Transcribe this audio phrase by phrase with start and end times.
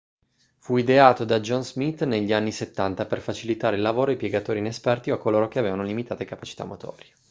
[0.57, 5.11] fu ideato da john smith negli anni 70 per facilitare il lavoro ai piegatori inesperti
[5.11, 7.13] o a coloro che avevano limitate capacità motorie